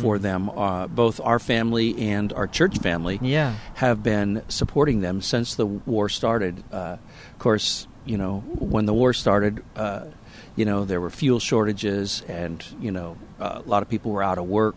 for 0.00 0.18
them. 0.18 0.50
Uh, 0.50 0.88
both 0.88 1.20
our 1.20 1.38
family 1.38 2.10
and 2.10 2.32
our 2.32 2.48
church 2.48 2.78
family 2.78 3.20
Yeah. 3.22 3.54
have 3.74 4.02
been 4.02 4.42
supporting 4.48 5.00
them 5.00 5.22
since 5.22 5.54
the 5.54 5.64
war 5.64 6.08
started. 6.08 6.64
Uh, 6.72 6.96
course, 7.40 7.88
you 8.06 8.16
know 8.16 8.40
when 8.58 8.86
the 8.86 8.94
war 8.94 9.12
started. 9.12 9.64
Uh, 9.74 10.04
you 10.56 10.64
know 10.64 10.84
there 10.84 11.00
were 11.00 11.10
fuel 11.10 11.38
shortages, 11.38 12.22
and 12.28 12.62
you 12.80 12.90
know 12.90 13.16
uh, 13.40 13.62
a 13.64 13.68
lot 13.68 13.82
of 13.82 13.88
people 13.88 14.10
were 14.10 14.22
out 14.22 14.36
of 14.36 14.46
work. 14.46 14.74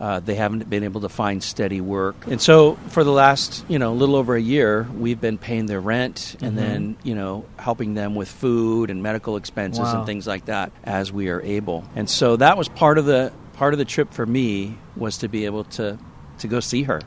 Uh, 0.00 0.20
they 0.20 0.36
haven't 0.36 0.70
been 0.70 0.84
able 0.84 1.00
to 1.02 1.08
find 1.08 1.42
steady 1.42 1.80
work, 1.80 2.14
and 2.26 2.40
so 2.40 2.76
for 2.88 3.02
the 3.04 3.10
last 3.10 3.64
you 3.68 3.78
know 3.78 3.92
little 3.92 4.14
over 4.14 4.34
a 4.36 4.40
year, 4.40 4.86
we've 4.96 5.20
been 5.20 5.36
paying 5.36 5.66
their 5.66 5.80
rent, 5.80 6.36
and 6.40 6.56
then 6.56 6.96
you 7.02 7.14
know 7.14 7.44
helping 7.58 7.94
them 7.94 8.14
with 8.14 8.30
food 8.30 8.88
and 8.88 9.02
medical 9.02 9.36
expenses 9.36 9.80
Wow. 9.80 9.98
and 9.98 10.06
things 10.06 10.26
like 10.26 10.46
that 10.46 10.72
as 10.84 11.12
we 11.12 11.28
are 11.28 11.42
able. 11.42 11.84
And 11.96 12.08
so 12.08 12.36
that 12.36 12.56
was 12.56 12.68
part 12.68 12.96
of 12.96 13.04
the 13.04 13.32
part 13.54 13.74
of 13.74 13.78
the 13.78 13.84
trip 13.84 14.14
for 14.14 14.24
me 14.24 14.78
was 14.96 15.18
to 15.18 15.28
be 15.28 15.44
able 15.44 15.64
to 15.64 15.98
to 16.38 16.48
go 16.48 16.60
see 16.60 16.84
her, 16.84 17.00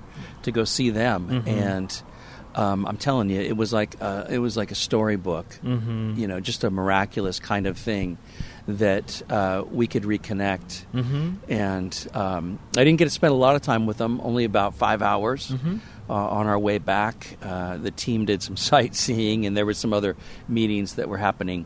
to 0.43 0.51
go 0.51 0.65
see 0.65 0.89
them, 0.91 1.43
and 1.47 1.89
um, 2.55 2.85
I'm 2.85 2.97
telling 2.97 3.29
you, 3.29 3.39
it 3.41 3.57
was 3.57 3.73
like 3.73 3.95
uh, 4.01 4.25
it 4.29 4.39
was 4.39 4.55
like 4.57 4.71
a 4.71 4.75
storybook, 4.75 5.47
Mm-hmm. 5.63 6.15
you 6.17 6.27
know, 6.27 6.39
just 6.39 6.63
a 6.63 6.69
miraculous 6.69 7.39
kind 7.39 7.67
of 7.67 7.77
thing 7.77 8.17
that 8.67 9.21
uh, 9.29 9.63
we 9.69 9.87
could 9.87 10.03
reconnect. 10.03 10.85
Mm-hmm. 10.93 11.51
And 11.51 12.07
um, 12.13 12.59
I 12.77 12.83
didn't 12.83 12.97
get 12.97 13.05
to 13.05 13.11
spend 13.11 13.31
a 13.33 13.37
lot 13.37 13.55
of 13.55 13.61
time 13.61 13.85
with 13.85 13.97
them, 13.97 14.21
only 14.21 14.45
about 14.45 14.75
five 14.75 15.01
hours. 15.01 15.49
Mm-hmm. 15.51 15.77
Uh, 16.09 16.13
on 16.13 16.47
our 16.47 16.59
way 16.59 16.79
back, 16.79 17.37
uh, 17.41 17.77
the 17.77 17.91
team 17.91 18.25
did 18.25 18.43
some 18.43 18.57
sightseeing, 18.69 19.45
and 19.45 19.55
there 19.55 19.65
were 19.65 19.73
some 19.73 19.93
other 19.93 20.15
meetings 20.47 20.95
that 20.95 21.07
were 21.09 21.17
happening. 21.17 21.65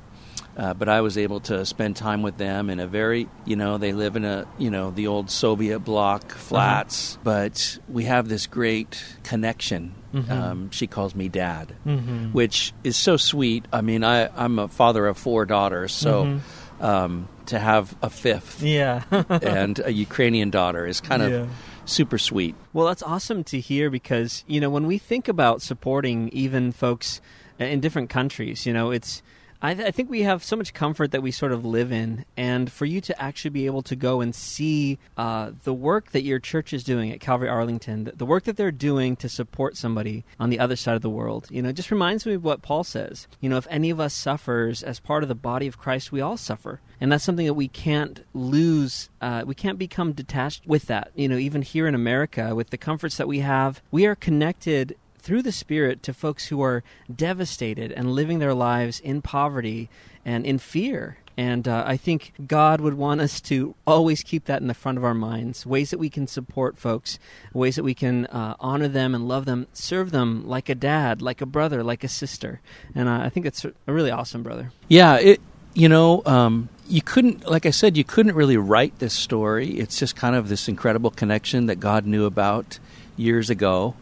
Uh, 0.56 0.74
but 0.74 0.89
I 0.89 1.01
was 1.01 1.20
able 1.20 1.39
to 1.41 1.65
spend 1.65 1.96
time 1.96 2.24
with 2.24 2.38
them 2.38 2.72
in 2.72 2.79
a 2.79 2.88
very, 2.88 3.29
you 3.46 3.56
know, 3.56 3.77
they 3.77 3.94
live 3.94 4.15
in 4.15 4.25
a, 4.25 4.48
you 4.58 4.72
know, 4.72 4.89
the 4.89 5.06
old 5.06 5.29
Soviet 5.29 5.79
bloc 5.79 6.32
flats, 6.32 7.20
but 7.24 7.77
we 7.88 8.06
have 8.06 8.27
this 8.27 8.48
great 8.48 9.03
connection. 9.24 9.94
Um, 10.29 10.71
she 10.71 10.87
calls 10.87 11.13
me 11.15 11.29
dad, 11.29 11.73
Mm-hmm. 11.85 12.31
which 12.31 12.73
is 12.83 12.95
so 12.97 13.17
sweet. 13.17 13.65
I 13.71 13.81
mean, 13.81 14.03
I, 14.03 14.29
I'm 14.35 14.57
a 14.59 14.67
father 14.67 15.05
of 15.07 15.17
four 15.17 15.45
daughters, 15.45 15.91
so 15.93 16.39
um, 16.79 17.27
to 17.47 17.59
have 17.59 17.95
a 18.01 18.09
fifth 18.09 18.61
Yeah. 18.63 19.03
and 19.29 19.79
a 19.79 19.91
Ukrainian 19.91 20.49
daughter 20.49 20.85
is 20.85 21.01
kind 21.01 21.21
of 21.21 21.49
super 21.85 22.17
sweet. 22.17 22.55
Well, 22.73 22.87
that's 22.87 23.03
awesome 23.03 23.43
to 23.45 23.59
hear 23.59 23.89
because, 23.89 24.43
you 24.47 24.59
know, 24.59 24.69
when 24.69 24.87
we 24.87 24.97
think 24.97 25.27
about 25.27 25.61
supporting 25.61 26.29
even 26.29 26.71
folks 26.71 27.21
in 27.59 27.79
different 27.79 28.09
countries, 28.09 28.65
you 28.65 28.73
know, 28.73 28.91
it's. 28.91 29.21
I, 29.61 29.73
th- 29.73 29.87
I 29.87 29.91
think 29.91 30.09
we 30.09 30.21
have 30.21 30.43
so 30.43 30.55
much 30.55 30.73
comfort 30.73 31.11
that 31.11 31.23
we 31.23 31.31
sort 31.31 31.51
of 31.51 31.65
live 31.65 31.91
in, 31.91 32.25
and 32.35 32.71
for 32.71 32.85
you 32.85 33.01
to 33.01 33.21
actually 33.21 33.49
be 33.49 33.65
able 33.65 33.81
to 33.83 33.95
go 33.95 34.21
and 34.21 34.33
see 34.35 34.99
uh, 35.17 35.51
the 35.63 35.73
work 35.73 36.11
that 36.11 36.21
your 36.21 36.39
church 36.39 36.73
is 36.73 36.83
doing 36.83 37.11
at 37.11 37.19
Calvary 37.19 37.49
Arlington, 37.49 38.11
the, 38.15 38.25
work 38.25 38.43
that 38.43 38.57
they're 38.57 38.71
doing 38.71 39.15
to 39.15 39.29
support 39.29 39.75
somebody 39.75 40.25
on 40.39 40.49
the 40.49 40.59
other 40.59 40.75
side 40.75 40.95
of 40.95 41.01
the 41.01 41.09
world, 41.09 41.47
you 41.49 41.61
know, 41.61 41.71
just 41.71 41.91
reminds 41.91 42.25
me 42.25 42.33
of 42.33 42.43
what 42.43 42.61
Paul 42.61 42.83
says. 42.83 43.27
You 43.39 43.49
know, 43.49 43.57
if 43.57 43.67
any 43.69 43.89
of 43.89 43.99
us 43.99 44.13
suffers 44.13 44.83
as 44.83 44.99
part 44.99 45.23
of 45.23 45.29
the 45.29 45.35
body 45.35 45.65
of 45.65 45.77
Christ, 45.77 46.11
we 46.11 46.21
all 46.21 46.37
suffer, 46.37 46.79
and 47.01 47.11
that's 47.11 47.23
something 47.23 47.45
that 47.45 47.53
we 47.53 47.67
can't 47.67 48.23
lose. 48.33 49.09
Uh, 49.21 49.43
we 49.45 49.55
can't 49.55 49.79
become 49.79 50.13
detached 50.13 50.67
with 50.67 50.85
that. 50.85 51.11
You 51.15 51.27
know, 51.27 51.37
even 51.37 51.61
here 51.61 51.87
in 51.87 51.95
America, 51.95 52.53
with 52.53 52.69
the 52.69 52.77
comforts 52.77 53.17
that 53.17 53.27
we 53.27 53.39
have, 53.39 53.81
we 53.89 54.05
are 54.05 54.15
connected 54.15 54.95
through 55.27 55.41
the 55.41 55.51
Spirit 55.51 56.01
to 56.03 56.13
folks 56.13 56.48
who 56.48 56.62
are 56.62 56.86
devastated 57.13 57.91
and 57.91 58.13
living 58.13 58.39
their 58.39 58.53
lives 58.53 59.01
in 59.01 59.22
poverty 59.22 59.89
and 60.24 60.46
in 60.46 60.57
fear. 60.57 61.17
And 61.36 61.67
uh, 61.67 61.84
I 61.86 61.98
think 61.98 62.31
God 62.48 62.79
would 62.79 62.93
want 62.93 63.19
us 63.19 63.41
to 63.41 63.75
always 63.86 64.24
keep 64.24 64.46
that 64.46 64.62
in 64.62 64.67
the 64.67 64.74
front 64.74 64.98
of 64.98 65.03
our 65.03 65.13
minds 65.13 65.65
ways 65.65 65.89
that 65.89 65.98
we 65.98 66.10
can 66.10 66.27
support 66.27 66.77
folks, 66.77 67.19
ways 67.53 67.75
that 67.75 67.84
we 67.84 67.93
can 67.93 68.25
uh, 68.27 68.55
honor 68.62 68.88
them 68.88 69.13
and 69.13 69.27
love 69.27 69.43
them, 69.43 69.67
serve 69.74 70.12
them 70.12 70.48
like 70.48 70.69
a 70.69 70.75
dad, 70.75 71.22
like 71.22 71.41
a 71.41 71.46
brother, 71.46 71.84
like 71.84 72.05
a 72.05 72.07
sister. 72.07 72.62
And 72.96 73.10
uh, 73.10 73.19
I 73.19 73.27
think 73.27 73.46
it's 73.46 73.65
a 73.65 73.74
really 73.86 74.10
awesome, 74.10 74.43
brother. 74.43 74.72
Yeah, 74.88 75.17
it 75.17 75.41
you 75.74 75.89
know, 75.89 76.24
um, 76.25 76.69
you 76.88 77.01
couldn't 77.01 77.51
like 77.51 77.65
I 77.65 77.72
said, 77.72 77.98
you 77.98 78.05
couldn't 78.05 78.34
really 78.34 78.55
write 78.55 78.98
this 79.00 79.13
story. 79.13 79.77
It's 79.77 80.00
just 80.00 80.15
kind 80.15 80.38
of 80.38 80.48
this 80.48 80.69
incredible 80.69 81.12
connection 81.12 81.65
that 81.65 81.81
God 81.81 82.05
knew 82.05 82.24
about 82.24 82.79
years 83.17 83.50
ago, 83.50 83.95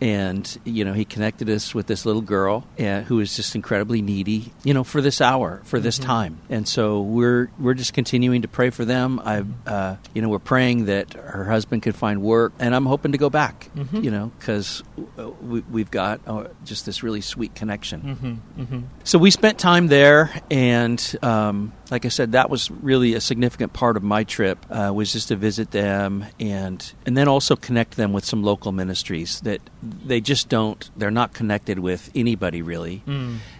and 0.00 0.58
you 0.64 0.84
know, 0.84 0.92
He 0.92 1.04
connected 1.04 1.48
us 1.50 1.74
with 1.74 1.86
this 1.86 2.06
little 2.06 2.22
girl 2.22 2.66
uh, 2.78 3.00
who 3.02 3.20
is 3.20 3.34
just 3.34 3.54
incredibly 3.54 4.02
needy, 4.02 4.52
you 4.62 4.74
know, 4.74 4.84
for 4.84 5.00
this 5.00 5.20
hour, 5.20 5.60
for 5.64 5.80
this 5.80 5.98
time, 5.98 6.38
and 6.48 6.68
so 6.68 7.00
we're 7.00 7.50
we're 7.58 7.74
just 7.74 7.92
continuing 7.94 8.42
to 8.42 8.48
pray 8.48 8.70
for 8.70 8.84
them. 8.84 9.20
I, 9.24 9.44
uh, 9.66 9.96
you 10.14 10.22
know, 10.22 10.28
we're 10.28 10.38
praying 10.38 10.84
that 10.86 11.14
her 11.14 11.44
husband 11.44 11.82
could 11.82 11.96
find 11.96 12.22
work, 12.22 12.52
and 12.58 12.74
I'm 12.74 12.86
hoping 12.86 13.12
to 13.12 13.18
go 13.18 13.30
back, 13.30 13.70
you 13.92 14.10
know, 14.10 14.30
because 14.38 14.82
we, 15.40 15.60
we've 15.60 15.90
got 15.90 16.20
uh, 16.26 16.48
just 16.64 16.86
this 16.86 17.02
really 17.02 17.20
sweet 17.20 17.54
connection. 17.54 18.40
So 19.04 19.18
we 19.18 19.30
spent 19.30 19.58
time 19.58 19.86
there, 19.88 20.30
and 20.50 21.00
um, 21.22 21.72
like 21.90 22.04
I 22.04 22.08
said, 22.08 22.32
that 22.32 22.50
was 22.50 22.70
really 22.70 23.14
a 23.14 23.20
significant 23.20 23.72
part 23.72 23.96
of 23.96 24.02
my 24.02 24.24
trip. 24.24 24.64
Uh, 24.70 24.92
was 24.94 25.12
just 25.12 25.28
to 25.28 25.36
visit 25.36 25.70
them 25.70 26.24
and 26.38 26.92
and 27.06 27.16
then 27.16 27.28
also 27.28 27.56
connect 27.56 27.96
them 27.96 28.12
with 28.12 28.24
some 28.24 28.42
local 28.42 28.72
ministries 28.72 29.40
that 29.40 29.60
they 29.82 30.20
just 30.20 30.48
don't. 30.48 30.90
They're 30.96 31.10
not 31.10 31.32
connected 31.32 31.78
with 31.78 32.10
anybody 32.14 32.62
really, 32.62 33.02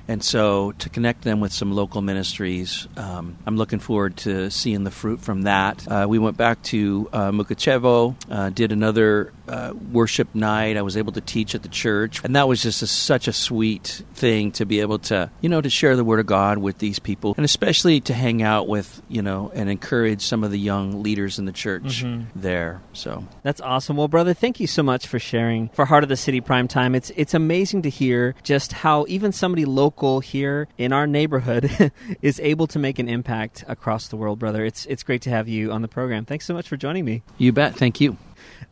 and 0.09 0.25
so 0.25 0.73
to 0.73 0.89
connect 0.89 1.23
them 1.23 1.41
with 1.41 1.53
some 1.53 1.71
local 1.73 2.01
ministries, 2.01 2.89
um, 2.97 3.37
I'm 3.47 3.57
looking 3.57 3.79
forward 3.79 4.17
to 4.19 4.51
seeing 4.51 4.85
the 4.85 4.91
fruit 4.91 5.21
from 5.21 5.43
that. 5.43 5.87
Uh, 5.87 6.07
we 6.09 6.19
went 6.19 6.37
back 6.37 6.63
to 6.65 7.09
uh, 7.13 7.31
Mukachevo, 7.31 8.17
uh, 8.31 8.51
did 8.51 8.73
another 8.73 9.33
uh, 9.47 9.75
worship 9.93 10.35
night. 10.35 10.77
I 10.77 10.83
was 10.83 10.97
able 10.97 11.13
to 11.13 11.21
teach 11.21 11.55
at 11.55 11.63
the 11.63 11.69
church, 11.69 12.23
and 12.25 12.35
that 12.37 12.49
was 12.49 12.63
just 12.63 12.83
a, 12.83 12.87
such 12.87 13.29
a 13.29 13.33
sweet 13.33 14.03
thing 14.15 14.53
to 14.53 14.65
be 14.65 14.81
able 14.81 14.99
to, 15.01 15.31
you 15.41 15.49
know, 15.49 15.61
to 15.61 15.71
share 15.71 15.95
the 15.95 16.05
word 16.05 16.21
of 16.21 16.27
God 16.27 16.59
with 16.59 16.79
these 16.79 16.99
people, 16.99 17.35
and 17.37 17.45
especially 17.45 18.01
to 18.03 18.15
hang 18.15 18.43
out 18.43 18.67
with, 18.67 19.03
you 19.09 19.23
know, 19.23 19.51
and 19.55 19.69
encourage 19.69 20.23
some 20.23 20.43
of 20.43 20.51
the 20.51 20.59
young 20.59 21.03
leaders 21.03 21.39
in 21.39 21.45
the 21.45 21.53
church 21.53 22.05
there. 22.35 22.81
So 22.95 23.25
That's 23.43 23.61
awesome. 23.61 23.97
Well, 23.97 24.09
brother, 24.09 24.35
thank 24.35 24.59
you 24.61 24.67
so 24.67 24.83
much 24.83 25.07
for 25.07 25.19
sharing 25.19 25.69
for 25.71 25.85
Heart 25.85 26.05
of 26.05 26.09
the 26.09 26.17
City 26.17 26.41
Prime 26.41 26.69
Time. 26.69 26.95
It's 26.95 27.11
it's 27.17 27.35
amazing 27.35 27.83
to 27.83 27.91
hear 27.91 28.35
just 28.43 28.73
how 28.73 29.05
even 29.09 29.33
somebody 29.33 29.65
local 29.65 29.98
here 30.23 30.69
in 30.79 30.93
our 30.93 31.07
neighborhood 31.07 31.93
is 32.23 32.41
able 32.41 32.67
to 32.69 32.79
make 32.79 32.99
an 32.99 33.09
impact 33.09 33.65
across 33.67 34.09
the 34.09 34.17
world, 34.17 34.39
brother. 34.39 34.65
It's 34.65 34.87
it's 34.87 35.03
great 35.03 35.23
to 35.23 35.31
have 35.31 35.49
you 35.49 35.73
on 35.73 35.83
the 35.83 35.89
program. 35.89 36.25
Thanks 36.25 36.47
so 36.47 36.55
much 36.55 36.69
for 36.69 36.77
joining 36.77 37.05
me. 37.05 37.23
you 37.37 37.53
bet. 37.53 37.75
Thank 37.75 38.01
you. 38.01 38.17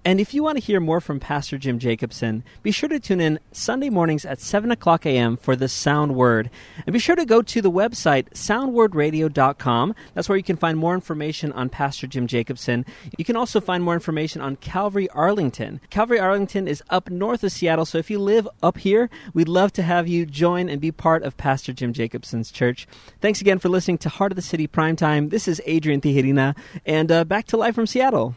And 0.05 0.21
if 0.21 0.35
you 0.35 0.43
want 0.43 0.57
to 0.57 0.65
hear 0.65 0.79
more 0.79 1.01
from 1.01 1.19
Pastor 1.19 1.59
Jim 1.59 1.79
Jacobson, 1.79 2.45
be 2.63 2.71
sure 2.71 2.89
to 2.89 3.01
tune 3.01 3.21
in 3.21 3.41
Sunday 3.53 3.91
mornings 3.91 4.25
at 4.25 4.41
7 4.41 4.71
o'clock 4.71 5.05
a.m. 5.05 5.37
for 5.37 5.57
the 5.57 5.69
Sound 5.69 6.15
Word. 6.15 6.49
And 6.87 6.93
be 6.93 6.99
sure 6.99 7.17
to 7.17 7.25
go 7.25 7.43
to 7.43 7.61
the 7.61 7.71
website, 7.71 8.31
soundwordradio.com. 8.31 9.95
That's 10.15 10.29
where 10.29 10.39
you 10.39 10.45
can 10.45 10.57
find 10.57 10.79
more 10.79 10.95
information 10.95 11.53
on 11.53 11.69
Pastor 11.69 12.07
Jim 12.07 12.27
Jacobson. 12.27 12.87
You 13.19 13.25
can 13.25 13.37
also 13.37 13.61
find 13.61 13.83
more 13.83 13.95
information 13.95 14.41
on 14.41 14.57
Calvary 14.57 15.09
Arlington. 15.11 15.81
Calvary 15.91 16.21
Arlington 16.21 16.69
is 16.69 16.83
up 16.91 17.11
north 17.11 17.43
of 17.43 17.53
Seattle, 17.53 17.85
so 17.85 17.99
if 17.99 18.11
you 18.11 18.19
live 18.19 18.49
up 18.63 18.79
here, 18.79 19.11
we'd 19.35 19.49
love 19.49 19.73
to 19.73 19.83
have 19.83 20.07
you 20.07 20.25
join 20.25 20.69
and 20.69 20.81
be 20.81 20.93
part 20.93 21.23
of 21.23 21.37
Pastor 21.37 21.73
Jim 21.73 21.93
Jacobson's 21.93 22.51
church. 22.51 22.87
Thanks 23.21 23.41
again 23.41 23.59
for 23.59 23.69
listening 23.69 23.99
to 23.99 24.09
Heart 24.09 24.33
of 24.33 24.37
the 24.37 24.43
City 24.43 24.69
Primetime. 24.69 25.31
This 25.31 25.49
is 25.49 25.61
Adrian 25.67 26.01
Tijerina, 26.01 26.57
and 26.85 27.11
uh, 27.11 27.25
back 27.25 27.47
to 27.47 27.57
live 27.57 27.75
from 27.75 27.87
Seattle. 27.87 28.37